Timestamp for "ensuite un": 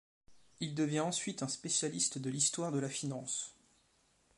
1.01-1.47